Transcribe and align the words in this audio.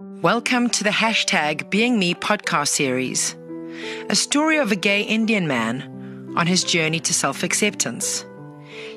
Welcome 0.00 0.70
to 0.70 0.84
the 0.84 0.90
hashtag 0.90 1.70
Being 1.70 1.98
Me 1.98 2.14
podcast 2.14 2.68
series, 2.68 3.34
a 4.08 4.14
story 4.14 4.58
of 4.58 4.70
a 4.70 4.76
gay 4.76 5.02
Indian 5.02 5.48
man 5.48 6.34
on 6.36 6.46
his 6.46 6.62
journey 6.62 7.00
to 7.00 7.12
self 7.12 7.42
acceptance. 7.42 8.24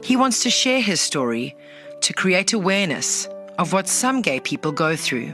He 0.03 0.15
wants 0.15 0.43
to 0.43 0.51
share 0.51 0.79
his 0.79 1.01
story 1.01 1.55
to 2.01 2.13
create 2.13 2.53
awareness 2.53 3.27
of 3.57 3.73
what 3.73 3.87
some 3.87 4.21
gay 4.21 4.41
people 4.41 4.71
go 4.71 4.95
through. 4.95 5.33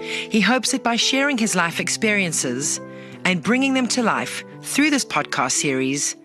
He 0.00 0.40
hopes 0.40 0.72
that 0.72 0.82
by 0.82 0.96
sharing 0.96 1.36
his 1.36 1.54
life 1.54 1.78
experiences 1.78 2.80
and 3.26 3.42
bringing 3.42 3.74
them 3.74 3.88
to 3.88 4.02
life 4.02 4.44
through 4.62 4.88
this 4.88 5.04
podcast 5.04 5.52
series, 5.52 6.16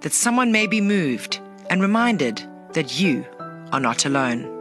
that 0.00 0.12
someone 0.12 0.50
may 0.50 0.66
be 0.66 0.80
moved 0.80 1.38
and 1.70 1.80
reminded 1.80 2.42
that 2.72 2.98
you 2.98 3.24
are 3.70 3.78
not 3.78 4.04
alone. 4.04 4.52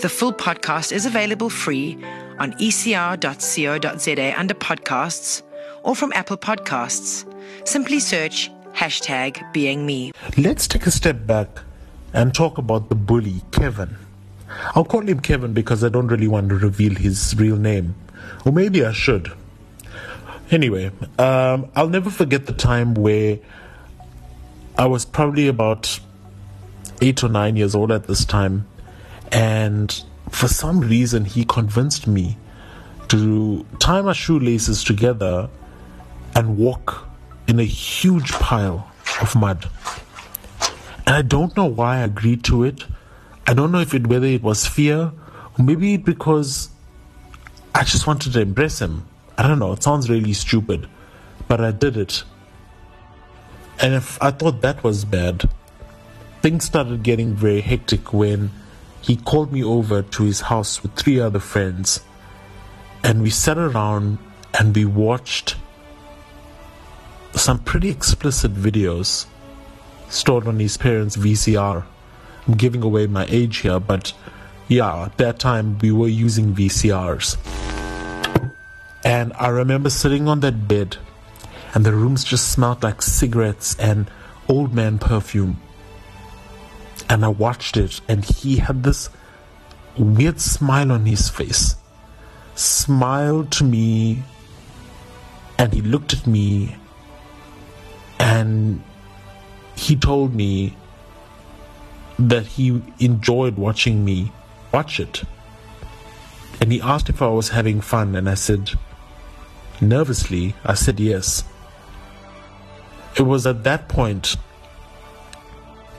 The 0.00 0.08
full 0.08 0.32
podcast 0.32 0.90
is 0.90 1.06
available 1.06 1.48
free 1.48 2.02
on 2.38 2.52
ecr.co.za 2.54 4.34
under 4.38 4.54
podcasts 4.54 5.42
or 5.82 5.94
from 5.94 6.12
Apple 6.14 6.36
Podcasts. 6.36 7.24
Simply 7.66 8.00
search 8.00 8.50
hashtag 8.74 9.52
being 9.52 9.86
me. 9.86 10.12
Let's 10.36 10.68
take 10.68 10.86
a 10.86 10.90
step 10.90 11.26
back 11.26 11.48
and 12.12 12.34
talk 12.34 12.58
about 12.58 12.88
the 12.88 12.94
bully, 12.94 13.42
Kevin. 13.52 13.96
I'll 14.74 14.84
call 14.84 15.02
him 15.02 15.20
Kevin 15.20 15.52
because 15.52 15.82
I 15.82 15.88
don't 15.88 16.08
really 16.08 16.28
want 16.28 16.48
to 16.50 16.56
reveal 16.56 16.94
his 16.94 17.34
real 17.36 17.56
name. 17.56 17.94
Or 18.44 18.52
maybe 18.52 18.84
I 18.84 18.92
should. 18.92 19.32
Anyway, 20.50 20.90
um, 21.18 21.70
I'll 21.74 21.88
never 21.88 22.10
forget 22.10 22.46
the 22.46 22.52
time 22.52 22.94
where 22.94 23.38
I 24.78 24.86
was 24.86 25.04
probably 25.04 25.48
about 25.48 25.98
eight 27.00 27.22
or 27.24 27.28
nine 27.28 27.56
years 27.56 27.74
old 27.74 27.90
at 27.90 28.06
this 28.06 28.24
time, 28.24 28.66
and 29.32 30.02
for 30.30 30.48
some 30.48 30.80
reason, 30.80 31.24
he 31.24 31.44
convinced 31.44 32.06
me 32.06 32.36
to 33.08 33.64
tie 33.78 34.02
my 34.02 34.12
shoelaces 34.12 34.82
together 34.82 35.48
and 36.34 36.58
walk 36.58 37.08
in 37.46 37.60
a 37.60 37.64
huge 37.64 38.32
pile 38.32 38.90
of 39.20 39.34
mud. 39.34 39.68
And 41.06 41.14
I 41.14 41.22
don't 41.22 41.56
know 41.56 41.66
why 41.66 41.98
I 41.98 42.00
agreed 42.00 42.42
to 42.44 42.64
it. 42.64 42.84
I 43.46 43.54
don't 43.54 43.70
know 43.70 43.78
if 43.78 43.94
it 43.94 44.06
whether 44.08 44.26
it 44.26 44.42
was 44.42 44.66
fear 44.66 45.12
or 45.58 45.64
maybe 45.64 45.96
because 45.96 46.70
I 47.74 47.84
just 47.84 48.06
wanted 48.06 48.32
to 48.32 48.40
embrace 48.40 48.80
him. 48.80 49.06
I 49.38 49.46
don't 49.46 49.58
know, 49.58 49.72
it 49.72 49.82
sounds 49.82 50.10
really 50.10 50.32
stupid, 50.32 50.88
but 51.46 51.60
I 51.60 51.70
did 51.70 51.96
it. 51.96 52.24
And 53.80 53.94
if 53.94 54.20
I 54.22 54.30
thought 54.30 54.62
that 54.62 54.82
was 54.82 55.04
bad, 55.04 55.48
things 56.42 56.64
started 56.64 57.02
getting 57.02 57.34
very 57.34 57.60
hectic 57.60 58.12
when 58.12 58.50
he 59.00 59.16
called 59.16 59.52
me 59.52 59.62
over 59.62 60.02
to 60.02 60.22
his 60.24 60.42
house 60.42 60.82
with 60.82 60.94
three 60.94 61.20
other 61.20 61.38
friends 61.40 62.00
and 63.06 63.22
we 63.22 63.30
sat 63.30 63.56
around 63.56 64.18
and 64.58 64.74
we 64.74 64.84
watched 64.84 65.54
some 67.34 67.58
pretty 67.60 67.88
explicit 67.88 68.52
videos 68.52 69.26
stored 70.08 70.48
on 70.48 70.58
his 70.58 70.76
parents' 70.76 71.16
VCR. 71.16 71.84
I'm 72.46 72.54
giving 72.54 72.82
away 72.82 73.06
my 73.06 73.24
age 73.28 73.58
here, 73.58 73.78
but 73.78 74.12
yeah, 74.66 75.04
at 75.04 75.18
that 75.18 75.38
time 75.38 75.78
we 75.78 75.92
were 75.92 76.08
using 76.08 76.52
VCRs. 76.54 77.36
And 79.04 79.32
I 79.34 79.48
remember 79.48 79.90
sitting 79.90 80.26
on 80.26 80.40
that 80.40 80.66
bed, 80.66 80.96
and 81.74 81.86
the 81.86 81.92
rooms 81.92 82.24
just 82.24 82.50
smelled 82.50 82.82
like 82.82 83.02
cigarettes 83.02 83.76
and 83.78 84.10
old 84.48 84.74
man 84.74 84.98
perfume. 84.98 85.60
And 87.08 87.24
I 87.24 87.28
watched 87.28 87.76
it, 87.76 88.00
and 88.08 88.24
he 88.24 88.56
had 88.56 88.82
this 88.82 89.08
weird 89.96 90.40
smile 90.40 90.92
on 90.92 91.06
his 91.06 91.28
face. 91.28 91.76
Smiled 92.54 93.50
to 93.52 93.64
me, 93.64 94.22
and 95.58 95.72
he 95.72 95.80
looked 95.82 96.12
at 96.12 96.26
me, 96.26 96.76
and 98.18 98.82
he 99.76 99.94
told 99.94 100.34
me 100.34 100.76
that 102.18 102.46
he 102.46 102.82
enjoyed 102.98 103.56
watching 103.56 104.04
me 104.04 104.32
watch 104.72 104.98
it. 104.98 105.22
And 106.60 106.72
he 106.72 106.80
asked 106.80 107.08
if 107.08 107.20
I 107.20 107.28
was 107.28 107.50
having 107.50 107.80
fun, 107.80 108.16
and 108.16 108.28
I 108.28 108.34
said, 108.34 108.72
nervously, 109.80 110.54
I 110.64 110.74
said 110.74 110.98
yes. 110.98 111.44
It 113.16 113.22
was 113.22 113.46
at 113.46 113.64
that 113.64 113.88
point, 113.88 114.36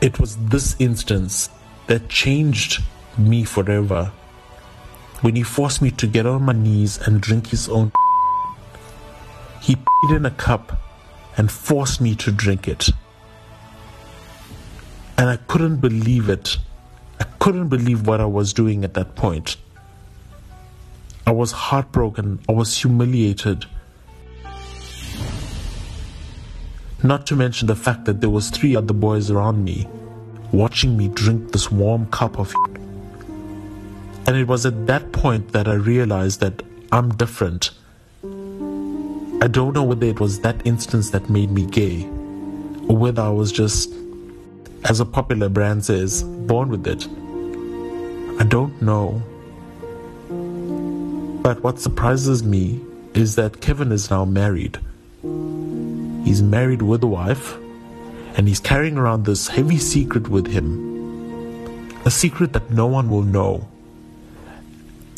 it 0.07 0.21
was 0.21 0.37
this 0.37 0.77
instance 0.79 1.49
that 1.87 2.07
changed 2.07 2.81
me 3.17 3.43
forever. 3.43 4.05
When 5.19 5.35
he 5.35 5.43
forced 5.43 5.81
me 5.81 5.91
to 5.91 6.07
get 6.07 6.25
on 6.25 6.43
my 6.43 6.53
knees 6.53 6.97
and 7.05 7.19
drink 7.19 7.47
his 7.47 7.67
own. 7.67 7.91
He 9.61 9.75
put 9.75 10.15
in 10.15 10.25
a 10.25 10.31
cup 10.31 10.79
and 11.35 11.51
forced 11.51 11.99
me 11.99 12.15
to 12.23 12.31
drink 12.31 12.69
it. 12.69 12.89
And 15.17 15.29
I 15.29 15.37
couldn't 15.51 15.77
believe 15.77 16.29
it. 16.29 16.57
I 17.19 17.25
couldn't 17.41 17.67
believe 17.67 18.07
what 18.07 18.21
I 18.21 18.25
was 18.25 18.53
doing 18.53 18.85
at 18.85 18.93
that 18.93 19.15
point. 19.15 19.57
I 21.25 21.31
was 21.31 21.51
heartbroken. 21.51 22.39
I 22.47 22.53
was 22.53 22.77
humiliated. 22.77 23.65
Not 27.03 27.27
to 27.27 27.35
mention 27.35 27.67
the 27.67 27.75
fact 27.75 28.05
that 28.05 28.21
there 28.21 28.29
was 28.29 28.49
three 28.49 28.75
other 28.75 28.93
boys 28.93 29.29
around 29.29 29.63
me 29.63 29.87
watching 30.51 30.97
me 30.97 31.09
drink 31.09 31.51
this 31.51 31.69
warm 31.71 32.05
cup 32.07 32.39
of 32.39 32.53
and 34.25 34.35
it 34.35 34.47
was 34.47 34.65
at 34.65 34.87
that 34.87 35.11
point 35.11 35.53
that 35.53 35.67
I 35.67 35.73
realized 35.73 36.41
that 36.41 36.61
I'm 36.91 37.15
different. 37.15 37.71
I 38.23 39.47
don't 39.47 39.73
know 39.73 39.83
whether 39.83 40.05
it 40.05 40.19
was 40.19 40.41
that 40.41 40.65
instance 40.65 41.11
that 41.11 41.29
made 41.29 41.49
me 41.51 41.65
gay 41.65 42.03
or 42.89 42.97
whether 42.97 43.21
I 43.21 43.29
was 43.29 43.51
just 43.51 43.93
as 44.83 44.99
a 44.99 45.05
popular 45.05 45.49
brand 45.49 45.85
says, 45.85 46.23
born 46.23 46.69
with 46.69 46.87
it. 46.87 47.07
I 48.39 48.43
don't 48.43 48.81
know. 48.81 49.21
But 51.41 51.61
what 51.63 51.79
surprises 51.79 52.43
me 52.43 52.81
is 53.13 53.35
that 53.35 53.61
Kevin 53.61 53.91
is 53.91 54.09
now 54.09 54.25
married. 54.25 54.79
He's 56.27 56.43
married 56.43 56.81
with 56.81 57.01
a 57.03 57.07
wife, 57.07 57.55
and 58.35 58.49
he's 58.49 58.59
carrying 58.59 58.97
around 58.97 59.23
this 59.23 59.47
heavy 59.47 59.77
secret 59.77 60.27
with 60.27 60.45
him. 60.45 61.89
A 62.03 62.11
secret 62.11 62.51
that 62.51 62.69
no 62.69 62.85
one 62.85 63.09
will 63.09 63.21
know. 63.21 63.65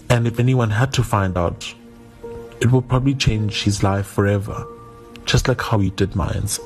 And 0.07 0.27
if 0.27 0.39
anyone 0.39 0.69
had 0.69 0.93
to 0.93 1.03
find 1.03 1.35
out, 1.35 1.73
it 2.61 2.71
would 2.71 2.87
probably 2.87 3.15
change 3.15 3.63
his 3.63 3.81
life 3.81 4.05
forever, 4.05 4.63
just 5.25 5.47
like 5.47 5.61
how 5.61 5.79
he 5.79 5.89
did 5.89 6.15
mine's. 6.15 6.59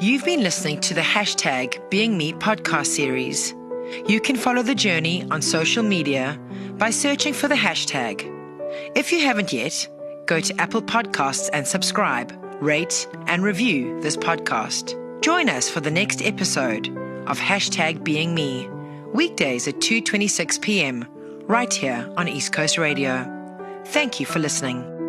You've 0.00 0.24
been 0.24 0.42
listening 0.42 0.80
to 0.80 0.94
the 0.94 1.00
hashtag 1.00 1.78
Being 1.90 2.18
Me 2.18 2.32
podcast 2.32 2.86
series. 2.86 3.54
You 4.08 4.20
can 4.20 4.34
follow 4.34 4.62
the 4.62 4.74
journey 4.74 5.24
on 5.30 5.42
social 5.42 5.84
media 5.84 6.36
by 6.80 6.90
searching 6.90 7.34
for 7.34 7.46
the 7.46 7.54
hashtag. 7.54 8.24
If 8.96 9.12
you 9.12 9.20
haven't 9.20 9.52
yet, 9.52 9.86
go 10.26 10.40
to 10.40 10.58
Apple 10.58 10.80
Podcasts 10.80 11.50
and 11.52 11.66
subscribe, 11.66 12.32
rate, 12.60 13.06
and 13.26 13.44
review 13.44 14.00
this 14.00 14.16
podcast. 14.16 14.96
Join 15.20 15.50
us 15.50 15.68
for 15.68 15.80
the 15.80 15.90
next 15.90 16.22
episode 16.22 16.88
of 17.26 17.38
hashtag 17.38 18.02
Being 18.02 18.34
Me, 18.34 18.66
weekdays 19.12 19.68
at 19.68 19.76
2:26 19.76 20.60
p.m. 20.62 21.06
right 21.46 21.72
here 21.72 22.10
on 22.16 22.26
East 22.26 22.52
Coast 22.54 22.78
Radio. 22.78 23.14
Thank 23.84 24.18
you 24.18 24.24
for 24.24 24.38
listening. 24.38 24.99